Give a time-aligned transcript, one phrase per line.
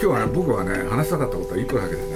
[0.00, 2.08] 今日はね僕はね話したかったことは一個だけでね。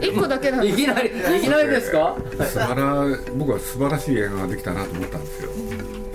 [0.12, 2.16] 一個だけなんいきなりいきなりですか？
[2.38, 3.04] 素晴ら
[3.36, 5.50] 僕は素晴らしい映画ができたなと思ったんですよ。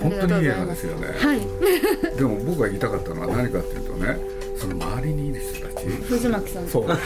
[0.02, 1.06] 本当にいい映画ですよね。
[1.18, 1.40] はい。
[2.16, 4.18] でも僕が言いたかったのは何かっていうとね
[4.58, 5.86] その周りにいる人たち。
[5.86, 6.66] 藤巻さん。
[6.68, 6.86] そう。
[6.86, 6.96] ちょっ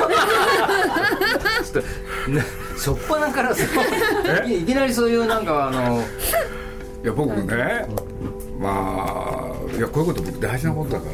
[2.27, 2.43] とね
[2.75, 4.61] 初っ端からそうい。
[4.63, 6.03] いきなりそういうなんかあの
[7.03, 7.87] いや僕ね
[8.59, 11.07] まあいやこういうこと僕大事なことだか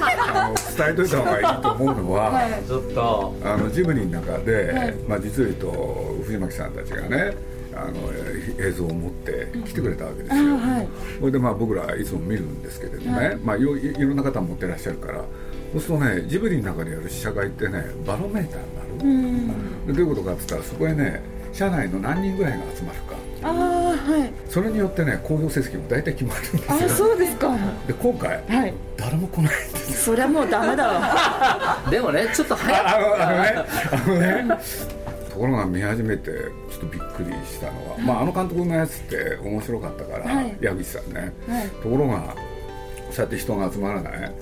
[0.00, 0.07] ら
[0.54, 2.62] 伝えといた方がいいと思うのは、はい。
[2.66, 3.34] ちょっと。
[3.44, 4.94] あのジブリの中で、はい。
[5.08, 7.34] まあ、実を言うと藤巻さんたちがね
[7.74, 10.88] あのえ映像を持って来てくれたわけですよ、あはい。
[11.20, 13.36] それでまあ僕らいつも見るんですけれどね、はい。
[13.36, 15.24] まあ、いろいろんな方持ってらっしゃるから
[15.72, 19.12] そうするとねジブリの中でやる試写会ってねバロメーターになる、う
[19.84, 19.86] ん。
[19.86, 23.16] でどういうことかって言ったらそこへね社内の何人ぐらいが集まるか。
[23.42, 24.32] ああはい。
[24.48, 27.37] それによってね公表成績も大体決まるんですあよそうですか
[27.86, 28.74] で今回はい。
[28.96, 31.78] 誰も来ないんですそりゃもうダメだわ。
[31.90, 34.58] でもねちょっと早ああのあのねあのね。
[35.30, 40.56] ところが見始めてちょっとびっくりしたのは、まあ、あの監督のやつって面白かったから、はい。
[40.60, 41.68] 矢口さんね、はい。
[41.68, 42.34] ところが
[43.10, 44.32] そうやって人が集まらない、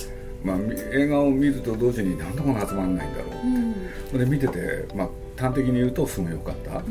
[0.42, 3.74] まあ、み映画を見ると同時になんでこんな集まらないんだろう、うん。
[4.10, 6.84] それで見てて、まあ、端的に言うとすごい良かった、はい。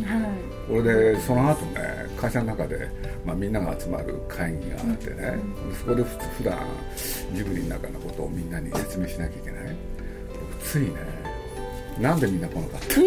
[0.67, 2.87] これでその後ね会社の中で、
[3.25, 5.37] まあ、みんなが集まる会議があってね、
[5.79, 6.57] そこでふ普段
[7.33, 9.75] ジブリの中のことをみんなに説明しなきゃいけない。
[10.33, 10.91] 僕ついね
[11.99, 12.87] なんでみんな来なかった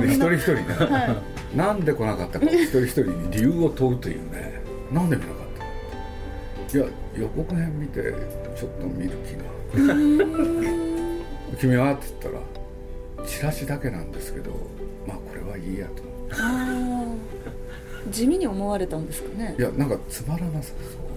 [0.00, 0.66] で一人一人ね、
[1.56, 4.60] なんで来なかったか一人一人に理由を問うというね
[4.92, 5.36] なんで見なかっ
[6.68, 8.14] たいや予告編見て
[8.54, 9.42] ちょっと見る気が。
[11.58, 11.92] 君は？
[11.92, 12.59] って言ったら
[13.26, 14.52] チラシだけなんですけど
[15.06, 18.10] まあこれはいいやとあー。
[18.10, 19.54] 地味に思われたんですかね。
[19.58, 20.72] いやなんかつまらなさ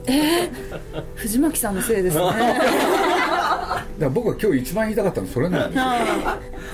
[0.05, 0.13] そう。
[0.13, 2.23] えー、藤巻さんのせいですね。
[3.99, 5.85] だ僕は今日一番言いたかったのはそれなんですよ。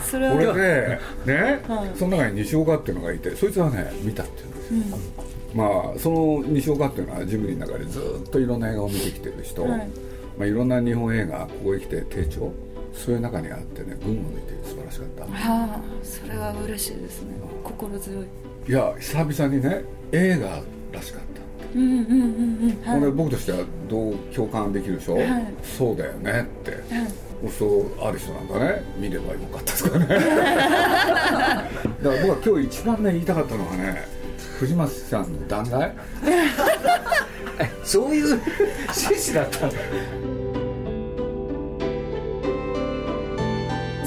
[0.09, 1.97] それでね、はい。
[1.97, 4.31] その中に西岡っていうのがいてそいつはね見たって
[4.71, 4.97] 言うんですよ、
[5.53, 9.79] まあその西岡っていうのはジブリの中でずっといろんな映画を見てきてる人、はい。
[9.79, 9.83] い
[10.39, 12.51] まあ、いろんな日本映画ここへ来て低調
[12.93, 15.23] そういう中にあってね群を抜いて素晴らしかった。
[15.23, 17.33] はあそれは嬉しいですね。
[17.63, 18.25] 心強い。
[18.67, 20.61] いや久々にね映画
[20.91, 21.39] らしかった
[21.75, 23.11] うんうんうんうんこれはい。
[23.11, 25.25] 僕としてはどう共感できるでしょ、はい。
[25.63, 26.81] そうだよねって、はい。
[27.57, 30.07] そうある人なんかね見ればよかったですからね。
[30.17, 30.27] だか
[32.03, 34.03] ら僕は今日一番ね言いたかったのはね
[34.59, 35.95] 藤松さんの断崖？
[37.83, 39.75] そういう趣旨だったんだ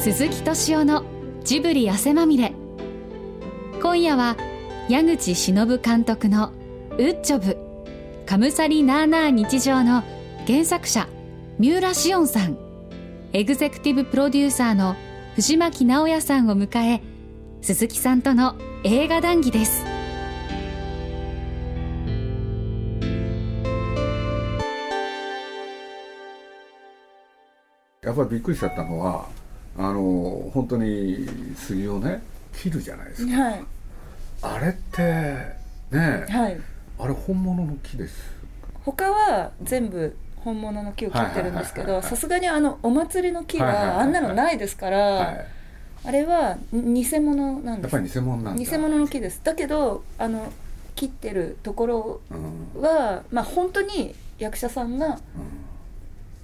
[0.02, 1.04] 鈴木敏夫の
[1.44, 2.52] ジブリ汗まみれ。
[3.80, 4.36] 今夜は
[4.88, 6.50] 矢口忍監督の
[6.98, 7.56] 「ウッジョブ
[8.26, 10.02] カムサリナーナー日常」の
[10.44, 11.06] 原作者
[11.60, 12.58] 三浦紫音さん。
[13.32, 14.96] エグゼクティブプロデューサーの
[15.36, 17.00] 藤巻直也さんを迎え
[17.60, 19.84] 鈴木さんとの映画談義です。
[28.02, 29.26] やっぱりびっくりしちゃったのは
[29.76, 32.22] あの本当に杉をね
[32.52, 33.42] 切るじゃないですか。
[33.42, 33.64] はい。
[34.42, 35.02] あれって
[35.90, 36.60] ねはい。
[36.98, 38.32] あれ本物の木です。
[38.84, 45.46] 他は全部本物の木を切ってるんですけどさすがにあのお祭りの木はあんなのないですから、はい。
[46.04, 47.92] あれはに偽物なんです。
[47.92, 48.64] やっぱり偽物なんだ。
[48.64, 49.40] 偽物の木です。
[49.42, 50.52] だけどあの
[50.96, 52.82] 切ってるところうん。
[52.82, 55.20] はまあ本当に役者さんが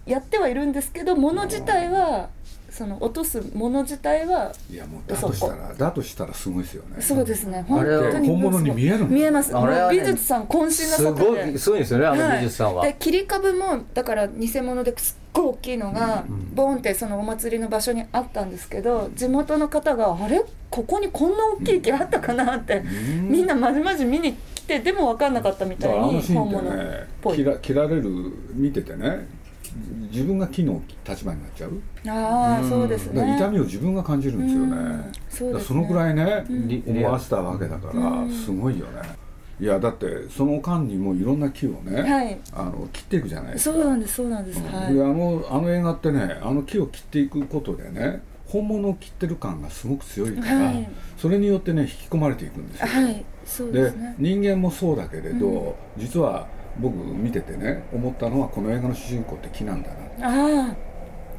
[0.06, 2.30] やってはいるんですけど物自体は
[2.78, 7.02] その落とすもの自体はいやもうだとしたらだとしたらすごいですよね。
[7.02, 7.64] そうですね。
[7.66, 9.52] 本当に本物に見えるの見えます。
[9.52, 11.50] ね美術さん渾身のす作ごで。
[11.52, 16.24] いすごいですよねあの美術さんは、で切り株もだから偽物ですっごい大きいのが
[16.54, 20.44] ボンってそのお祭りの場所にあったんですけど地元の方が「あれ？
[20.70, 23.28] ここにこんな大きい木あったかな?」ってん。
[23.28, 26.74] みんなまじまじ見に来てでも分かんなかったみたいに本物っ
[27.20, 27.38] ぽい。
[27.38, 28.04] 切ら切られる
[28.54, 29.26] 見ててね
[30.10, 31.80] 自分が木の立場になっちゃう。
[32.06, 34.76] ああそうですだから痛ねみを自分が感じるんですよね。
[34.76, 35.12] うん。
[35.28, 35.68] そうですね。
[35.68, 39.02] そのぐらいね、リ思わせたわけだからすごいよね。
[39.60, 42.38] いやだってその間にもいろんな木をね、はい。
[42.52, 43.76] あの切っていくじゃないですか。
[43.76, 44.60] そうなんですそうなんです。
[44.60, 44.94] はい。
[44.94, 50.88] であのあの映画ってねあの木を切っていくことでね本物を切ってる感がすごく強いから、はい。
[51.16, 53.24] それによってね引き込まれていくんですよ、はい。
[53.44, 54.14] そうでね。
[54.18, 56.46] 人間もそうだけれど、実は
[56.78, 60.66] 僕見ててね思ったのはこの映画の主人公って木なんだな。
[60.66, 60.76] あ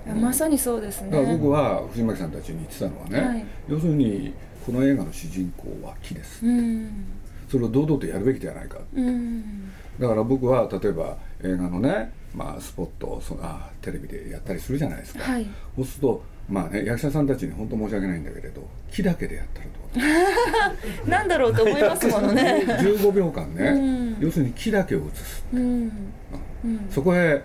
[0.07, 1.11] あまさにそうですね。
[1.11, 3.45] だから僕は藤巻さんたちに言ってたのはね、はい。
[3.67, 4.33] 要するに
[4.65, 7.05] この映画の主人公は木です、うん。
[7.49, 9.71] それを堂々とやるべきじゃないかうん。
[9.99, 15.47] だから僕は例えば映画のね、まあ、スポットをそのあテレビでやったりするじゃないですか、はい。
[15.75, 19.71] そうするとまあね役者さんたちに本当申し訳ないんだけれど木だけでやったらど
[21.05, 22.63] う なんだろうと思いますものね。
[22.67, 24.17] 15秒間ね、うん。
[24.19, 25.91] 要するに木だけを映す、うん。
[26.63, 26.87] うん。
[26.91, 27.41] そこへ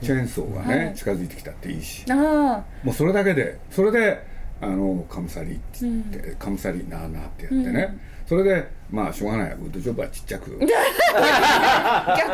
[0.00, 0.94] チェーンソーがね、はい。
[0.94, 2.04] 近づいてきたっていいし。
[2.10, 4.22] あもうそれだけでそれで
[4.60, 9.52] あのカムサリって言って、カムサリなーなーってやってね、それでまあしょうがない。
[9.52, 10.56] ウッドジョブはちっちゃく。
[10.60, 10.68] 逆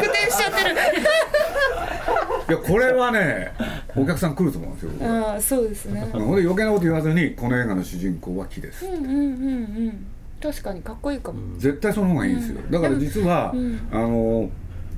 [0.04, 0.74] 転しちゃってる
[2.52, 3.52] やこれはね
[3.94, 6.00] お客さん来ると思うんですよああそうですね。
[6.12, 9.20] ほんで余計なこと言わずにこの映画の主人公は木です、うんうんうんう
[9.90, 10.06] ん。
[10.40, 13.80] 確かにかっこいいかも、絶対その方がいいんですよ、だから実は、うん。
[13.90, 14.48] あの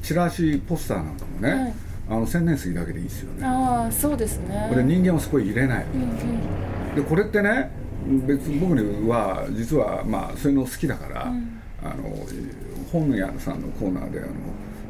[0.02, 1.74] チラシポスターなんかもね、はい。
[2.10, 3.46] あの千年杉だけでいいですよね。
[3.46, 4.66] ああそうですね。
[4.68, 6.94] これ人間をそこへ入れない、うんうん。
[6.94, 7.70] でこれってね
[8.26, 11.60] 別に僕には実はまあそういうの好きだから、ん。
[11.82, 12.14] あの
[12.92, 14.28] 本屋さんのコーナーであの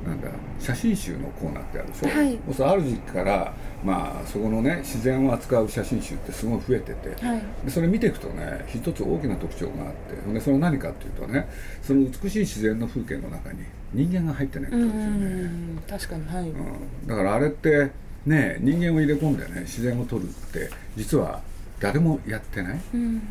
[0.07, 2.39] なんだ写真集のコーナーってあるでしょ、はい。
[2.55, 3.53] そある時期から
[3.85, 7.43] まあそこのね自然を扱う写真集ってすごい増えてて、はい。
[7.65, 9.95] でそれ見ていくとね一つ大きな特徴があっ
[10.27, 11.49] てでそれは何かっていうとね
[11.83, 17.07] その美しい自然の風景の中に人間が入ってないことですよね、ん確かにはい、うん。
[17.07, 17.91] だからあれって
[18.27, 21.43] ね人間を入れ込んでね自然を撮るって実は
[21.79, 22.81] 誰もやってない。
[22.95, 23.23] うん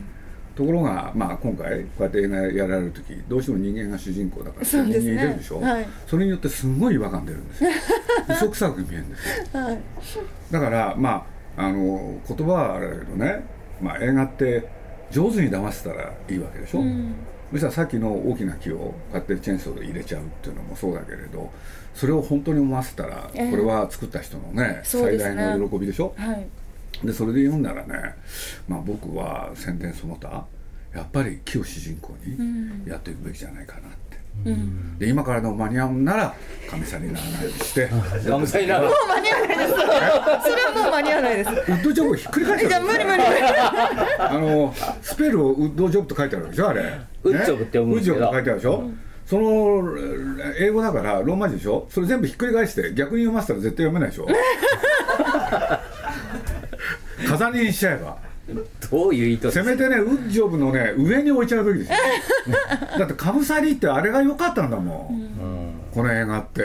[0.59, 5.88] ところが、まあ、今回こうやって映画やられる時どうしても人間が主人公だから人間入れるでしょ、はい。
[6.06, 7.69] それによってすごい違和感出るんですよ。
[8.29, 9.61] 嘘くさく見えるんですよ。
[9.61, 9.79] はい。
[10.51, 11.25] だからま
[11.56, 13.41] ああの言葉はあれだけどね、
[13.81, 14.67] まあ、映画って
[15.11, 17.13] 上手に騙せたらいいわけでしょ、うん。
[17.51, 21.50] そしたらさっきの大きな木をこうやってチェーンソーで入れちゃうっていうのもそうだけれど
[21.95, 23.47] それを本当に思わせたらこえ。
[23.47, 25.35] えれは作った人のね、最そうですね。
[25.35, 26.13] 大の喜びでしょ？
[26.17, 26.45] はい
[27.03, 28.15] でそれで言うんならね、
[28.68, 30.45] まあ、僕は宣伝その他
[30.94, 34.97] やっぱり木を主人公にやっていくべきじゃないかなって、うん。
[34.97, 36.36] で今からでも間に合うんなら
[36.69, 37.86] 神さんにならないようにして。
[37.94, 39.71] もう間に合わないです。
[39.71, 41.50] それはもう間に合わないです。
[41.50, 43.24] ウッドジョブをひっくり返しじちゃ無理無理無理。
[44.18, 46.81] あのスペルをウッドジョブと書いてあるでしょあれ。
[47.24, 48.89] ウッジョブって読むんですけどウッジョブって書いてあるでしょ、
[49.30, 49.95] その
[50.57, 54.27] 英語だからローマ字でしょそれ全部ひっくり返して逆に読ませたら絶対読めないでしょ
[57.27, 58.30] 飾りにしちゃえば。
[58.89, 61.98] どういう意図せめてねウッジョブのね上に置いちゃうべきですよ。
[62.98, 65.71] だってかぶさりってあれが良かったんだもん、うん。
[65.94, 66.63] この映画って、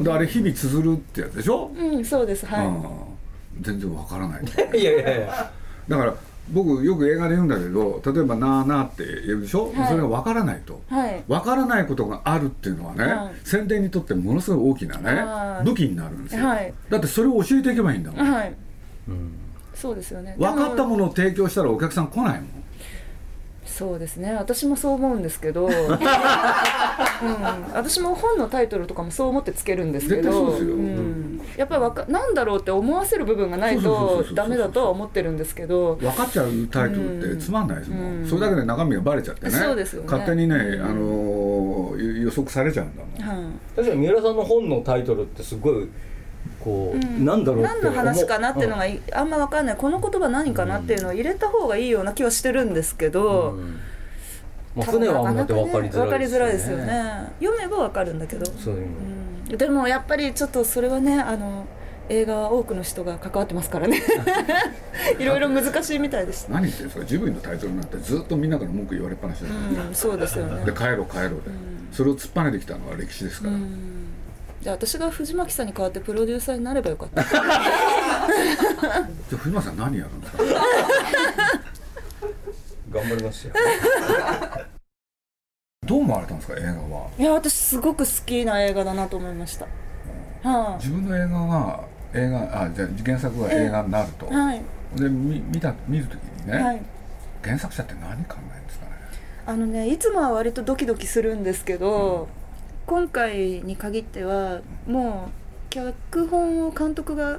[0.00, 2.82] であれ日々綴るってやつでしょ、うんそうですはい、うん。
[3.60, 4.42] 全然わからない。
[4.78, 5.50] いやいやいや。
[5.88, 6.14] だから
[6.52, 9.88] 僕よく映画で言うんだけど例えば「なあなあ」って言うでしょ、はい。
[9.88, 10.82] それがわからないと。
[10.88, 11.22] はい。
[11.28, 13.32] わからないことがあるっていうのはね、はい。
[13.44, 16.74] 宣伝にとってものすごい大きなはいね武器になるんですよ、はい。
[16.88, 18.48] だってそれを教えていけばいいんだもん、はい。
[18.48, 18.69] うん
[19.74, 20.36] そうですよね。
[20.38, 22.60] 分かったでもものを提供したらお客さん来ないもん。
[23.64, 24.34] そうですね。
[24.34, 25.72] 私もそう思うんですけど、 うん、
[27.72, 30.76] 私も本のタイトルとかもそう思ってつけるんですけ絶対そどうですよ。
[30.76, 35.94] ん、やっぱりわかなんだろうって思わせる部分がないとダメだとは思ってるんですけど。
[35.94, 38.26] 分かっちゃうタイトルってつまんないですもん、うん。
[38.26, 39.52] それだけで中身がバレちゃってね。
[39.52, 40.08] そうですよね。
[40.10, 40.84] 勝手にね、うん。
[40.84, 43.40] あのー予測されちゃうんだもん。
[43.40, 43.76] はい。
[43.76, 45.88] 確かに三浦さんの本のタイトルってすごい
[46.62, 47.24] こう、うん。
[47.24, 49.76] なんだろう何の話かなっていうのが、がいあんま分かんない。
[49.76, 53.80] この言葉何かなっていうのを入れた方がいいような気はしてるんですけうど、ん。
[54.76, 57.32] まあ、船はあんまりづらい分かりづらいですよね。
[57.40, 58.86] 読めば分かるんだけど、そういうの。
[59.50, 59.56] うん。
[59.56, 61.66] でもやっぱりちょっとそれはねあの
[62.08, 64.02] 映画は多くの人が関わってますからね。
[65.18, 69.54] いろいろ難しいみたいです、何言ってるんですかジブリのタイトルなんてずっとみんなから文句言われっぱなしだよ、
[69.88, 70.64] うん、そうですよね。
[70.64, 71.36] で帰ろう帰ろうで、
[71.92, 73.66] それを突っぱねてきたのは歴史ですから、うん
[74.62, 77.22] じゃあ私が藤巻さんに代わってプロデューサーになればよかった。
[77.24, 80.42] じゃあ藤間さん何やるんですか？
[82.92, 83.54] 頑張りますよ。
[85.86, 86.54] どう思われたんですか？
[86.58, 87.08] 映画は。
[87.18, 89.66] いや私すごく好きな映画だなと思いました。
[90.42, 91.80] は自分の映画が
[92.12, 94.62] 映画あじゃあ原作が映画になると、い、はい。
[94.96, 96.82] で見見た見るときにね、はい。
[97.42, 98.92] 原作者って何考えるんですかね
[99.46, 102.28] あのねいつもは割とドキドキするんですけど、
[102.90, 107.38] 今回に限ってはもう脚本を監督が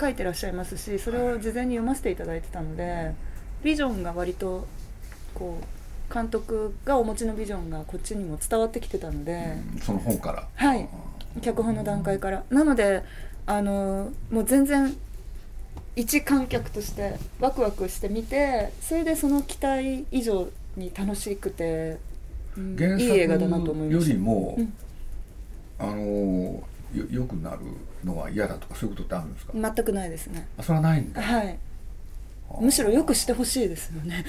[0.00, 3.14] 書いてらっしゃいますしそれを事前に読ませていただいてたので
[3.62, 4.66] ビジョンが割と
[5.32, 10.48] こう監督がお持ちのビジョンがこっちにも伝わってきてたので、その本から。
[10.56, 10.88] はい。
[11.40, 12.42] 脚本の段階から。
[12.50, 13.04] なので
[13.46, 14.92] あのもう全然
[15.94, 22.09] 一観客としてワクワクして見てそれでその期待以上に楽しくて、うん
[22.56, 24.72] 原作よりも、うん。
[25.78, 26.62] あの
[26.94, 27.58] よよくなる
[28.04, 30.46] のは嫌だとかそういうことってあるんですか、全くないですね。
[30.58, 31.22] あそれはないんだ。
[31.22, 31.58] はい。
[32.60, 34.24] むしろよくしてほしいですよね。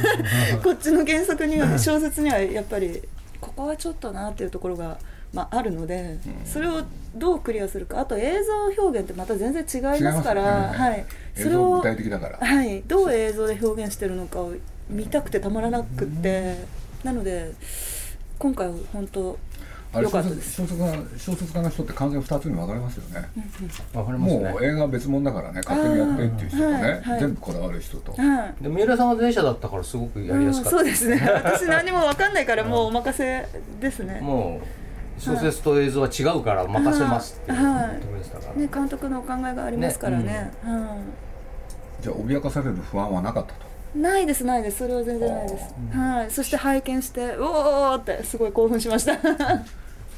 [0.62, 3.02] こっちの原作には小説にはやっぱり
[3.40, 4.98] ここはちょっとなっていうところが、
[5.32, 6.82] まあ、あるので、それを
[7.16, 8.00] どうクリアするか。
[8.00, 10.78] あと映像表現ってまた全然違いますからね。
[10.78, 12.38] はい、それを具体的だから。
[12.38, 14.52] はい、どう映像で表現してるのかを
[14.90, 16.56] 見たくてたまらなくって、
[17.04, 17.52] なので
[18.38, 19.38] 今回は本当
[19.92, 20.62] あれったです。
[20.62, 23.28] 小説家小説家の人って完全に2つに分かれますよね、
[23.94, 24.50] わかりますね。
[24.50, 27.20] もう映画は別物だからね勝手にやってっていう人とね、はいはい。
[27.20, 28.62] 全部こだわる人と、はい。
[28.62, 31.22] で三浦さんは前者だったからすごくやりやすかった、うんそうですね。
[31.44, 33.46] 私何も分かんないからもうお任せ
[33.80, 34.20] ですね。
[34.20, 34.60] も
[35.18, 38.00] う小説と映像は違うから任せますっていうはい。
[38.00, 40.50] ところでしたから、ね監督のお考えがありますからね。
[42.00, 43.60] じゃあ脅かされる不安はなかったと。
[43.60, 43.63] うん
[43.94, 44.78] ないですないです。
[44.78, 49.16] それは全然ないです、はい、そして拝見しておーってすごい興奮しました。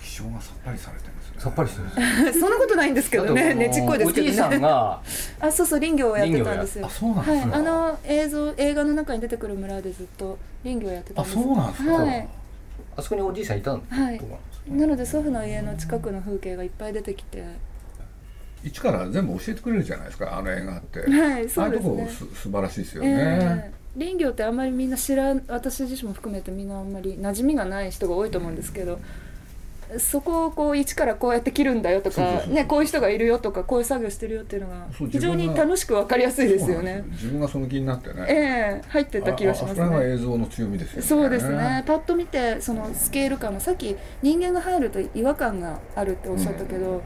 [0.02, 1.40] 気象がさっぱりされてるんですよね。
[1.40, 1.86] さっぱりしてる
[2.22, 3.54] んです そんなことないんですけどね。
[3.54, 5.00] ねちっこいですけおじいさどねんが
[5.40, 6.86] あそうそう林業をやってたんですよ。
[6.86, 11.92] あそうなんですねはい、あの映像映画の中に出てくる村でずっと林業をやってたんですあそうなんですか。
[11.92, 12.28] はい。
[12.96, 14.18] あそこにおじいさんいたんはい。
[14.18, 17.44] とこなんですなので祖父の家の近くの風景がいっぱい出てきて
[18.66, 28.98] 一から全部教えてくれるじゃないですかあの映画って、はいそうですああいうとこ素晴らしいですよえね、え林業ってあんまりみんな知らん私自身も含めてみんなあんまり馴染みがない人が多いと思うんですけど
[29.98, 37.04] そこをこう一からこうやって切るんだよとかねこういう人がいるよとかこういう作業してるよっていうのが非常に楽しく分かりやすいですよね。
[37.10, 41.02] 自分がその気になってね、ええ入ってた気がしますああそれ映像の強みですよね。
[41.02, 41.84] そうですね。
[41.86, 47.02] パッと見てそのスケール感がさっき人間が入ると違和感があるっておっしゃったけど、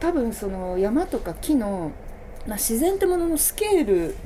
[0.00, 1.92] 多分その山とか木の、
[2.46, 4.16] まあ、自然ってもののスケール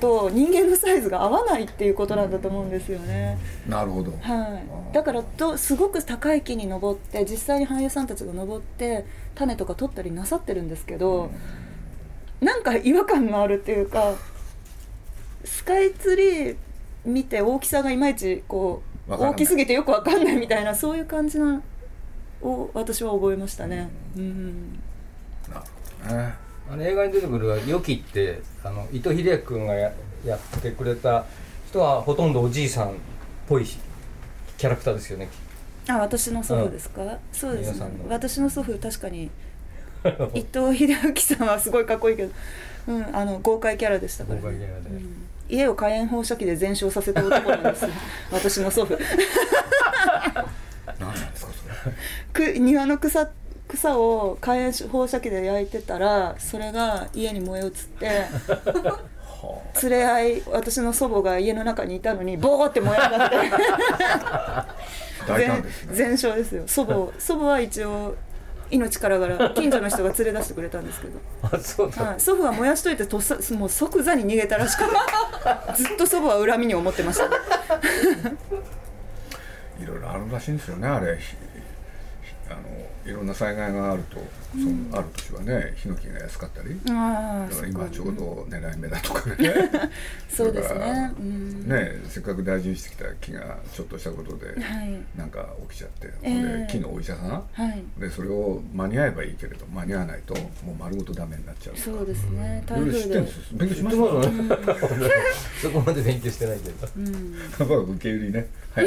[0.00, 3.38] と人間のサイズが合わないっていうことなんだと思うんですよね。
[3.68, 4.12] なるほど。
[4.20, 4.60] は
[4.92, 11.30] い、だからとすごく高い木に登って実際に俳優さんたちが登って種とか取ったりなさってるんですけど、
[12.40, 14.14] なんか違和感があるっていうか
[15.44, 16.56] スカイツリー
[17.04, 21.62] 見て大きさがいまいちこう大きすぎてよくわかんないみたいなそういう感じな
[22.42, 23.90] を私は覚えましたね。
[24.16, 24.80] うん
[26.08, 26.34] ね
[26.70, 29.92] あの映画に出てくる「良き」ってあの伊藤英明君がや
[30.24, 31.24] やってくれた
[31.68, 32.92] 人はほとんどおじいさんっ
[33.46, 33.66] ぽい
[34.56, 35.28] キャラクターですよね。
[35.88, 37.86] あ私の祖父ですか、そうですね。
[38.08, 39.30] 私の祖父確かに。
[40.34, 42.32] 伊藤英明さんはすごいかっこいいけど、
[42.88, 44.90] うん、あの豪快キャラでしたから、豪快キャラで。
[44.90, 45.26] うん。
[45.48, 47.90] 家を火炎放射器で全焼させた男なんですよ。
[48.32, 48.98] 私の祖父。
[50.98, 51.52] 何なんですか
[52.32, 52.52] それ。
[52.52, 53.28] く庭の草
[53.74, 58.26] 草を火炎放射器で焼いてたらそれが家に燃え移って
[59.82, 63.36] 連れ合い私の祖母が家の中にいたのにボーって燃え上がって。
[65.38, 65.64] ね。
[65.88, 66.64] 全全焼ですよ。
[66.66, 68.14] 祖母 祖母は一応
[68.70, 74.90] 命からがら近所の人が連れ出してくれたんですけど、あそうだ、はい、祖父は燃やしといてとっさもう即座に逃げたらしくて
[75.76, 77.24] ずっと祖母は恨みに思ってました。
[79.80, 81.18] いろいろあるらしいんですよねあれ
[82.50, 84.16] あのいろんな災害があると、
[84.52, 86.78] そのある年はねヒノキが安かったり。
[86.90, 89.54] ああだから今ちょうど狙い目だとかね。
[90.28, 91.68] そうですだからねうん。
[91.68, 95.18] ねせっかく大事にしてきた木がちょっとしたことではい。
[95.18, 97.84] なんか起きちゃって、ええで木のお医者さんはい。
[97.98, 101.76] でそれを間に合えばいいけれど間に合わないともう丸ごとダメになっちゃう。
[101.76, 102.64] そうですね。
[102.66, 103.38] いろいろ台風で知ってるんです。
[103.52, 105.10] 勉強しまし知ってますね。
[105.62, 106.88] そこまで勉強してないけど。
[106.96, 107.34] うん。
[107.58, 108.46] た やっぱ受け売りね。
[108.74, 108.86] はい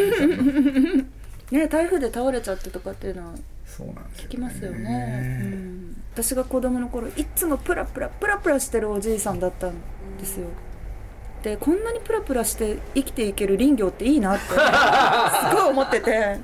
[1.51, 3.35] ね台風で倒れちゃってとかっていうのは
[3.65, 9.73] そうなんですよ、ね、聞きますよね、うん、私が子供の頃いつもプラプラプラプラしてるおじいさんだったん
[10.19, 10.47] ですよ。
[11.43, 16.39] でこんなにプラプラして生きていける林業っていいなって すごい思ってて。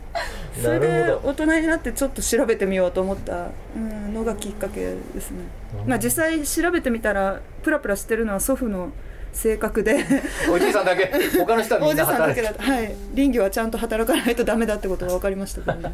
[0.62, 5.39] それなで大人になってちょっと調べてみようと思った、うん、のがきっかけですね、
[5.88, 8.91] まあ、実際調べてみたらプラプラしてるのは祖父の
[9.33, 10.05] 性格で。
[10.49, 11.11] おじいさんだけ。
[11.37, 12.95] 他の人はみんな おじさんだ働いてけだとはい。
[13.15, 15.93] 林業はちゃんと働かないとダメだってことが分かりましたけどね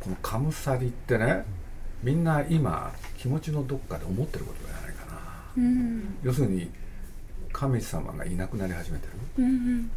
[0.00, 1.44] このカムサリってね
[2.02, 5.18] みんな今気持ちのどっかで思ってることじゃないかな。
[5.56, 6.16] うん。
[6.22, 6.70] 要するに
[7.52, 9.90] 神様がいなくなり始めてる、うんうん。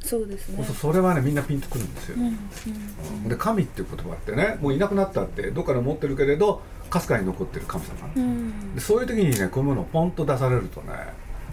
[0.00, 0.64] そうですね。
[0.64, 8.74] それはねみんなピンとくるんですよ、うんうんで神っていう言葉ってねもういなくなったってどっかで持ってるけれどかすかに残ってる神様うん。
[8.74, 10.92] でそういう時にねこういうものをポンと出されるとね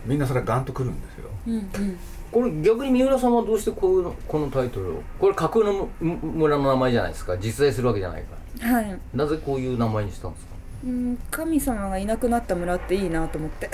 [0.06, 1.30] みんなそれはガンとくるんですよ。
[1.48, 1.98] うんうん。
[2.32, 5.02] これ逆に三浦さんはどうしてこういうのこのタイトルを？
[5.20, 7.38] これ架空のむ村の名前じゃないですか。
[7.38, 8.74] 実在するわけじゃないから。
[8.74, 10.55] はい、なぜこういう名前にしたんですか？
[10.86, 13.70] うん、神様がいなくなった村っていいなと思って、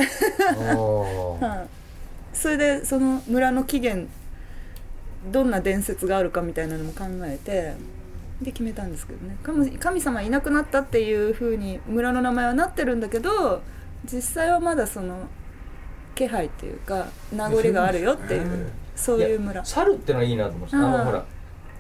[2.34, 4.08] それでその村の起源
[5.30, 7.74] どんな伝説があるかみたいなのも考えて
[8.42, 9.38] で決めたんですけどね。
[9.44, 13.62] 神神様いなくなったっていう風に村の名前はなってるんだけど
[14.06, 15.28] 実際はまだその
[16.16, 19.64] 気配っていうか名残があるよっていうそういう村。
[19.66, 21.26] 猿ってのはいいなと思ってほら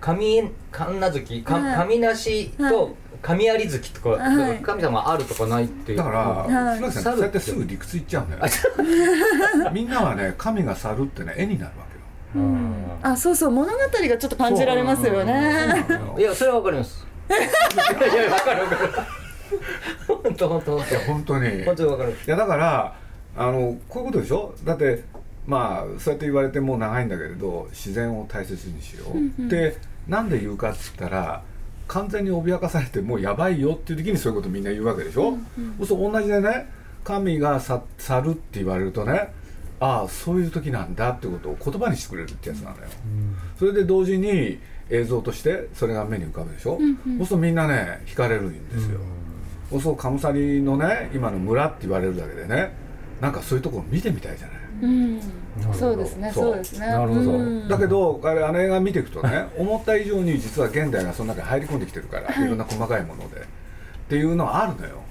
[0.02, 2.72] 神神無月神なしはい。
[2.72, 4.58] と神有月とか、はい。
[4.62, 5.98] 神様あるとかないっていう。
[5.98, 6.78] だから、はい。
[6.78, 11.86] 島木さんそうやってすぐ理屈いっちゃうんだよみんなはね神が去るってね絵になるわ
[12.34, 12.46] けよ。
[12.46, 12.74] うん。
[13.04, 15.86] あそうそう物語がちょっと感じられますよね。
[15.88, 17.06] そうなのいやそれはわかります。
[17.30, 18.90] いやわかるわかる。
[20.08, 21.50] 本当本当本いや本当に。
[21.60, 22.12] 当本当にわかる。
[22.12, 22.96] いやだから
[23.38, 24.54] あのこういうことでしょ？
[24.64, 25.04] だって
[25.46, 29.06] まあそうやって言われてもう長いんだけれど自然を大切にしよ
[29.40, 31.42] う、でなんで言うかっつったら
[31.92, 35.38] 完全に脅かされてもうやばいよっていう時にそういうことみんな言うわけでしょ、
[35.80, 36.70] そうすると同じでね
[37.04, 39.34] 神が去去るって言われるとね
[39.82, 42.84] ああそういう時なんだってことを言葉にしてくれるってやつなのよ、
[43.60, 46.86] それで同時に映像としてそれが目に浮かぶでしょ、そう
[47.18, 49.00] するとみんなね惹かれるんですよ、
[49.70, 52.72] そうするとカムサリのね今の村って言われるだけでね
[53.22, 55.22] なんかそういうところ見てみたいじゃない、うん。
[55.74, 56.44] そうですねそう。
[56.46, 56.88] そうですね。
[56.88, 57.32] なるほど。
[57.32, 57.68] うん。
[57.68, 63.42] だけどあれあの映画見ていくとね思った以上に実は現代がその中に入り込んできてるから、い、ろんな細かいもので。
[63.42, 65.02] っていうのはあるのよ、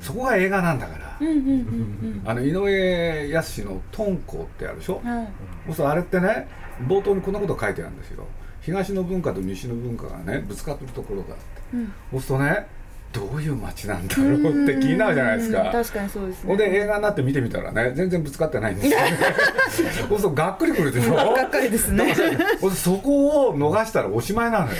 [0.00, 1.18] そこが映画なんだから、
[2.24, 5.22] あの井上康の「トンコ」ってあるでしょ、うんは
[5.68, 5.74] い。
[5.74, 6.48] そうあれってね
[6.88, 8.24] 冒頭にこんなこと書いてあるんですよ。
[8.62, 11.42] 東の文化と西の文化がねぶつかってるところがあって。
[11.74, 11.92] うん。
[12.12, 12.66] そうするとね
[13.12, 15.62] どういう街なんだろうって気になるじゃないですか。
[15.62, 16.48] うん確かにそうですね。
[16.48, 18.98] ほんで映画になって見てみたらね全然ぶつかってないんですよ。
[20.10, 21.14] ねそがっくりくるでしょ？
[21.14, 22.14] がっかりですね。
[22.74, 24.72] そこを逃したらおしまいなのよ。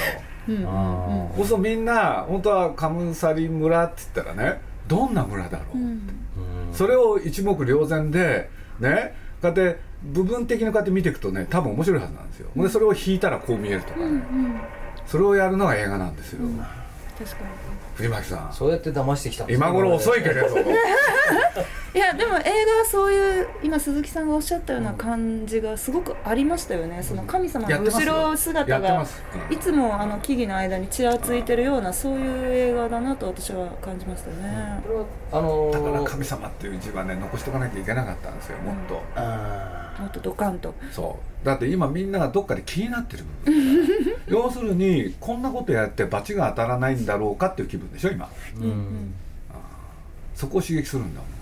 [0.49, 6.01] うんそみんな本当はカムサリ村って言ったらねどんな村だろう、うん。
[6.73, 14.61] それを一目瞭然でねこうやって部分的にこうやって見ていくとね多分面白いはずなんですよ、ほんでそれを引いたらこう見えるとかね、うん
[15.07, 16.41] それをやるのが映画なんですよ、
[17.25, 17.37] 確か
[17.97, 18.53] 藤巻さん。
[18.53, 20.65] そうやって騙してきた今頃遅いけれどに
[21.93, 27.03] いやでも映画はそういう今鈴木さんがおっしゃったような感じがすごくありましたよね。
[27.03, 29.23] その神様の後ろ姿がやってます。
[29.51, 29.57] うん。
[29.57, 34.81] いつもあの木々の間にちらついてるようなそういう映画だなと私は感じましたね。
[34.85, 40.73] これはあのーだから神様っていう字はね残しとかなきゃいけなかったんですよもっと、あもっとドカンと。
[40.93, 41.45] そう。
[41.45, 48.29] だって今みんながどっかで気になってる部分 要するにこんなことやって罰が当たらないんだろうかっていう気分でしょ今。
[48.59, 49.15] ーうん。
[50.37, 51.40] そこを刺激するんだもん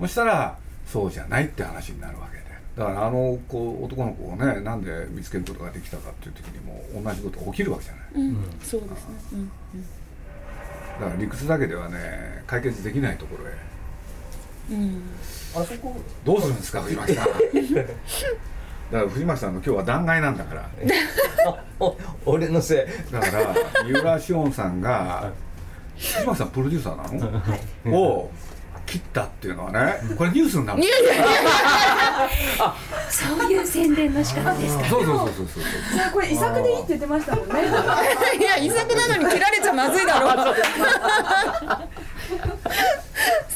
[0.00, 2.44] そしたらそうじゃないって話になるわけで。
[2.76, 8.04] だからあの子男の子をねなんで見つけることができたかっていう時にも同じことが起きるわけじゃない。
[8.14, 8.36] うん。
[8.62, 9.14] そうですね。
[9.32, 9.50] うん。
[11.00, 13.52] だから理屈だけではね解決できないところへ。
[14.76, 14.82] うん。
[14.84, 15.02] うん
[15.54, 17.26] あそこどうするんですか藤巻さん。
[18.92, 20.68] だから藤巻さんの今日は弾劾なんだから。
[22.26, 23.12] 俺のせい。
[23.12, 23.54] だから
[23.84, 25.32] 三浦紫音さんが
[25.96, 27.30] 藤巻さんプロデューサーな
[27.90, 27.98] の？
[27.98, 28.30] を
[28.96, 30.82] 切ったっていうのはねこれニュースになる。
[33.10, 34.84] そういう宣伝の仕方ですか。
[34.86, 35.46] そうそうそうそう。
[35.46, 35.60] そ
[36.08, 37.54] うこれ遺作でいいって言ってましたもんね。
[38.38, 40.50] いや遺作なのに切られちゃまずいだろ。
[40.50, 40.54] う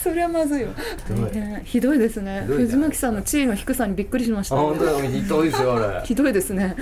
[0.02, 0.68] それはまずいよ。
[1.32, 2.44] ねひどいですね。
[2.46, 4.56] 藤巻さんの地位の低さにびっくりしました。
[4.56, 5.00] あ本当だ。
[5.02, 6.76] ひどいですよあれひどいですね。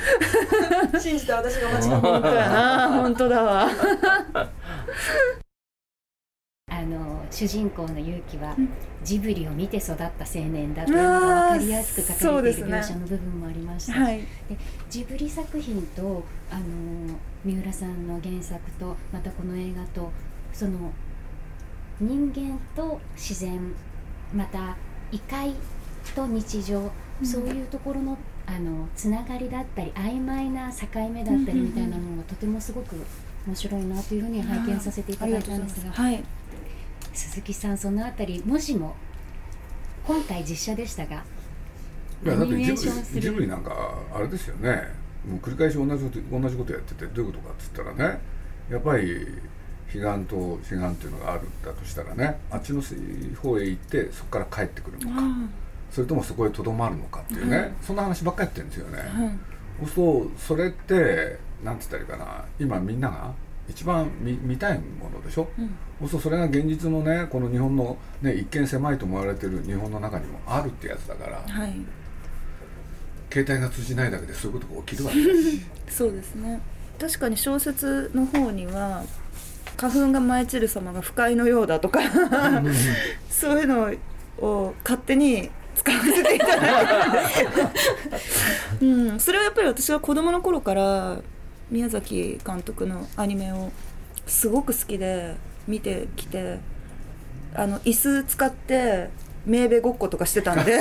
[0.99, 2.88] 信じて私が間違った。
[2.88, 3.71] 本当だわ
[7.38, 8.57] 主人公の勇気は
[9.05, 13.92] ジブリを見て育った青年だというのが分かりやすく書かれている描写の部分もありました。
[13.92, 14.18] し、はい。
[14.18, 14.27] で
[14.90, 16.64] ジブリ作品とあの
[17.44, 20.11] 三浦さんの原作とまたこの映画と
[20.53, 20.90] その
[22.01, 23.72] 人間と自然
[24.35, 24.77] また
[25.12, 25.55] 異界
[26.16, 26.90] と日常、
[27.22, 32.96] そういうところのあのつながりだったり曖昧な境目だったりみたいなのがとてもすごく
[33.46, 36.24] 面白いなというふうに拝見させていただいたんですが、はい
[37.18, 38.94] 鈴木さんそのあたりもしも
[40.07, 41.24] 今回実写でしたが
[42.24, 44.83] いやだってジアニメーションブリジブリなんかあれですよね。
[45.28, 48.20] もう繰り返し同じこと同じことやっててどういうことかっつったらね
[48.70, 49.26] やっぱり
[49.92, 55.22] 彼岸と彼岸っていうのがあるんだとしたらねあっちの方へ行ってそこから帰ってくるのか。
[55.90, 59.38] それともそこへとどまるのかっていうね、そんな話ばっかりやってるんですよね、
[59.94, 62.44] そうそれってなんつったらいいかな。
[62.61, 63.33] 今みんなが
[63.68, 65.48] 一番見見たいものでしょ、
[66.00, 71.74] そうするとそれが現実のねこの日本の、ね、一見狭いと思われてる日本の中にもあるってやつだから、はい。
[73.31, 75.61] 携帯が通じないだけでそういうことが起きるわけだし。
[75.88, 76.61] そうですね。
[76.98, 79.04] 確かに小説の方には
[79.76, 82.00] 花粉が舞い散る様が不快のようだとか
[83.31, 83.92] そういうの
[84.44, 87.46] を勝手に使わせていただいて
[88.85, 91.18] うん、それはやっぱり私は子供の頃から
[91.70, 93.70] 宮崎監督のアニメを
[94.26, 96.59] すごく好きで見てきて
[97.54, 99.11] あの椅子使って
[99.46, 100.78] 名べごっことかしてたんで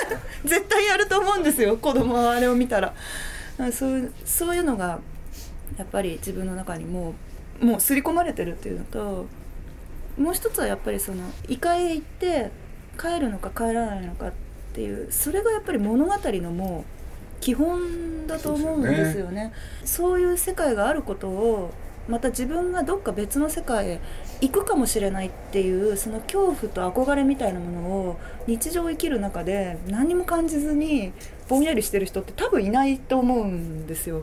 [0.44, 2.94] 絶対やると思うんですよ子供はあれを見たら。
[3.72, 5.00] そういうそういうのが
[5.76, 7.14] やっぱり自分の中にも
[7.60, 9.26] うもう刷り込まれてるっていうのと
[10.16, 12.50] もう一つはやっぱりその異界へ行って
[12.98, 14.32] 帰るのか帰らないのかっ
[14.72, 16.99] ていうそれがやっぱり物語のもう
[17.40, 19.52] 基本だと思うんですよね。
[19.84, 21.72] そういう世界があることを
[22.08, 24.00] また自分がどっか別の世界へ
[24.40, 31.12] 行くかもしれないっていうその恐怖と憧れみたいなものを日常生きる中で何も感じずに
[31.48, 34.22] ぼんやりしてる人って多分いないと思うんですよ。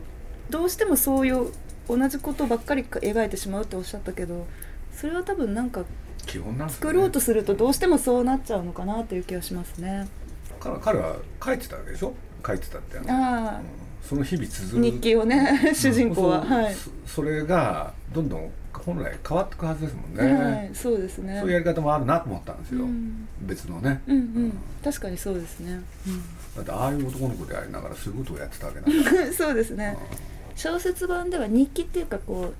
[0.50, 1.46] どうしてもそういう
[1.88, 4.46] 同じことばっかり描いてしまうっておっしゃったけど
[4.92, 5.84] それは多分なんか
[6.68, 10.08] 作ろうとするとどうしてもそうなっちゃうのかなという気がしますね。
[10.60, 12.12] 彼彼は書いてたわけでしょ？
[12.46, 13.60] 書いてたってあのああ
[14.02, 21.38] その日々綴る日記をね主人公は、はい、そそれがどんどん本来変わっていくはずですもんね、はい、そうですね。
[21.40, 23.28] そういうやり方もあるなと思ったんですよ、うん。
[23.42, 24.58] 別のね、うんうん。
[24.82, 25.82] 確かにそうですね、
[26.56, 29.96] だってああいう男の子でありながらそういうことをやってたわけなんだうん、 そうですね。
[30.56, 32.52] 小説版では日記っていうかこ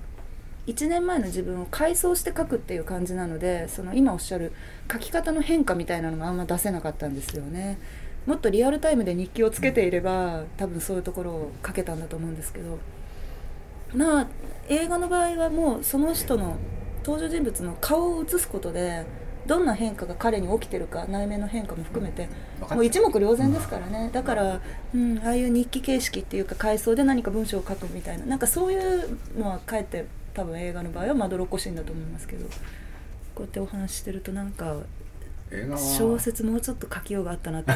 [0.67, 4.53] う1年前の自分を回想して書くっていう感じなのでその今おっしゃる
[4.91, 7.77] 書き方の変化みたいなのもあんま出せなかったんですよね
[8.29, 12.77] もっとリアルタイムで日記をつけていれば多分そういうところを書けたんだと思うんですけど。
[13.91, 14.27] まあ
[14.67, 16.57] 映画の場合はもうその人の
[17.03, 19.03] 登場人物の顔を映すことで
[19.47, 22.29] どんな変化が彼に起きてるか内面の変化も含めて
[22.69, 24.11] もう一目瞭然ですからね。
[24.13, 24.61] だから、
[24.93, 28.25] うん、ああいう日記形式っていうか回想で何か文章を書くみたいな。
[28.25, 32.45] なんかそういうのはかえって多分映画の場合はまどろっこしいんだと思いますけど。
[33.39, 34.75] こうやってお話ししてるとなんか
[35.77, 37.71] 小説もうちょっと書きようがあったなって。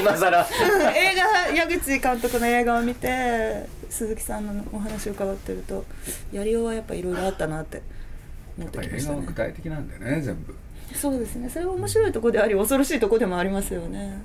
[0.00, 0.46] 今更。
[0.94, 5.84] 映画矢口監督の映画を見て鈴木さんのお話を伺ってると
[6.32, 7.82] やりようはやっぱいろいろあったなって。
[8.58, 10.54] 思ってやっぱり映きましたね画は具体的なんだよね全部。
[10.94, 11.48] そうですね。
[11.48, 14.20] それは面白いところであり恐ろしいところでもありますよね。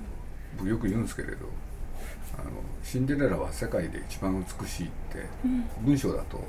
[0.58, 1.36] 僕よく言うんですけれど
[2.38, 2.52] あの
[2.84, 5.26] シンデレラは世界で一番美しいって
[5.82, 6.44] 文章だと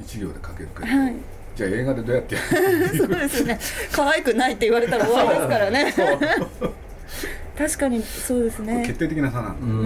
[0.00, 1.14] 一行で書けるけど、はい
[1.56, 2.36] じゃあ映画でどうやって
[2.96, 3.58] そうですね。
[3.92, 5.94] 可愛くないって言われたら終わりですからね。
[7.58, 8.84] 確かにそうですね。
[8.86, 9.82] 決定的な差なんだ、うんう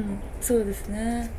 [0.00, 0.04] ん
[0.40, 1.30] そうですね。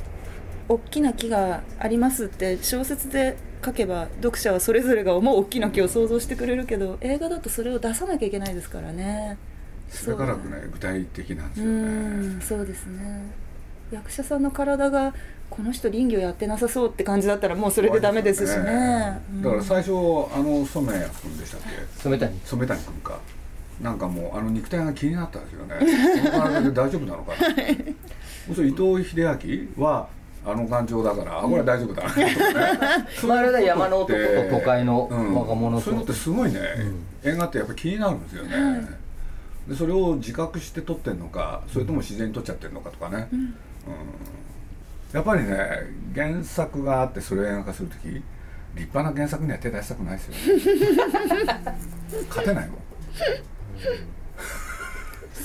[0.68, 9.38] 大きな木がありますって小説で書けば読者はそれぞれが思う大きな木を想像してくれるけど映画だとそれを出さなきゃいけないですからね。
[9.90, 11.80] それからくね具体的なんですうよね。
[12.38, 13.22] んそうですね。
[13.92, 15.14] 役者さんの体が
[15.50, 19.20] この人林業やってなさそうって感じだったらもうそれでダメですしね。
[19.32, 19.42] うん。
[19.42, 19.94] だから最初あ
[20.42, 22.02] の染谷君でしたっけ？
[22.02, 23.20] 染谷染谷君か。
[23.82, 25.76] なんかもうあの肉体が気になったんですよね。
[26.32, 28.56] この体で大丈夫なのかな。
[28.56, 28.84] そう伊藤
[29.20, 29.22] 英
[29.78, 30.08] 明は
[30.46, 32.10] あの感情だから、あこれは大丈夫だな。
[32.10, 32.36] とかね
[33.28, 35.36] まああれだ山の男と都会のうん。
[35.36, 35.84] 若者と。
[35.84, 36.60] そういうのってすごいね、
[37.24, 38.88] 映画ってやっぱり気になるんですよね、
[39.68, 43.54] でそれを自覚して撮ってんのかそれとも自然に撮っちゃってるのかとかね、うん
[45.14, 45.58] やっぱりね
[46.14, 48.08] 原作があってそれを映画化する時
[48.76, 50.34] 立派な原作には手出したくないですよ
[52.30, 52.80] 勝てないもん。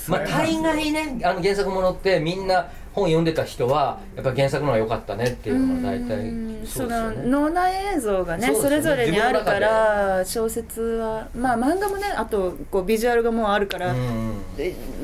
[0.07, 7.29] まあ大概ねあの原作ものってみんな本読んでた人はやっぱ原作の方が良かったねっていうのが大体うんそうですよね。
[7.29, 8.55] の脳内映像がねね。
[8.55, 13.93] それぞれにあるから小説はまあ漫画もねあとこうビジュアルがもうあるから、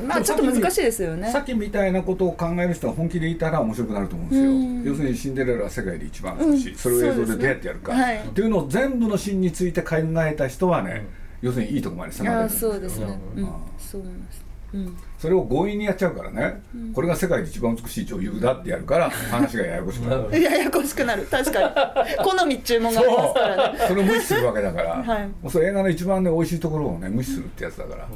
[0.06, 1.30] まあちょっと難しいですよね。
[1.30, 4.82] さっきみたいなことを考える人が本気でいたら面白くなると思うんですよ、うん。
[4.84, 6.78] 要するにシンデレラは世界で一番美しい、うん。
[6.78, 11.06] それを映像でどうやってやるか、ねはいっていうのを全部のシーンについて考えた人はね、
[11.40, 14.14] 要するにいいとこまでつながああるんですよそうですね、ううんん、そう思い。
[14.14, 16.60] ます、うん、それを強引にやっちゃうからね、
[16.92, 20.42] これが世界で一番美しい女優だってやるから 話がややこしくなる。
[20.42, 21.24] ややこしくなる。
[21.30, 22.16] 確かに。
[22.24, 23.78] 好み注文がありますからね。
[23.86, 25.28] それを無視するわけだから、 はい。
[25.28, 28.08] もうそれ映画の一番ね美味しいところをね無視するってやつだから、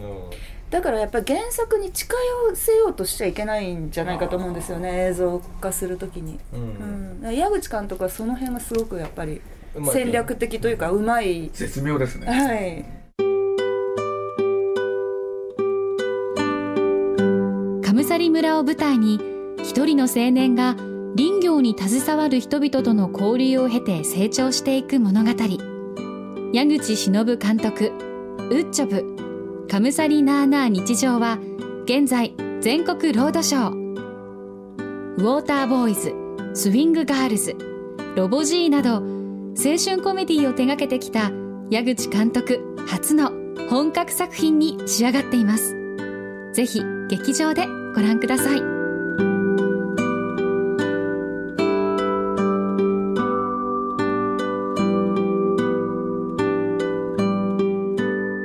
[0.69, 2.13] だからやっぱり原作に近
[2.51, 6.41] 寄せようとしちゃいけないんじゃないかと思うんですよね映像化するときに、
[7.23, 7.33] うん。
[7.33, 9.41] 矢口監督はその辺がすごくやっぱり
[9.93, 11.51] 戦略的というかうまい。
[11.55, 13.06] 絶妙ですね、はい
[18.17, 19.21] カムサリ村を舞台に
[19.59, 20.75] 一人の青年が
[21.19, 25.33] 林業に携わる人々との交流を経て成長していく物語。
[26.55, 27.93] 矢口忍監督
[28.51, 31.39] 「ウッジョブカムサリナーナー日常」は
[31.85, 33.71] 現在全国ロードショー。
[35.19, 36.15] ウォーターボーイズ
[36.55, 37.55] スウィングガールズ
[38.17, 41.33] ロボ G など青春コメディを手掛けてきた
[41.69, 43.31] 矢口監督初の
[43.69, 45.77] 本格作品に仕上がっています。
[46.55, 48.61] ぜひ劇場でご覧ください。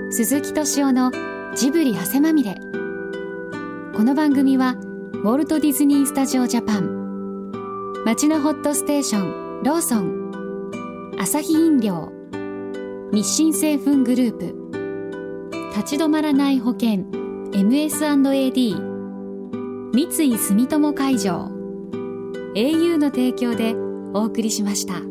[0.09, 1.11] 鈴木敏夫の
[1.53, 2.55] ジブリ汗まみれ。
[3.93, 4.77] この番組は
[5.15, 7.51] ウォルト・ディズニー・スタジオ・ジャパン。
[8.05, 11.11] 町のホットステーションローソン。
[11.19, 12.09] アサヒ飲料。
[13.11, 14.55] 日清製粉グループ。
[15.75, 17.03] 立ち止まらない保険。
[17.51, 18.90] MS&AD
[19.93, 21.51] 三井住友海上
[22.55, 23.73] au の提供で
[24.13, 25.10] お送りしました。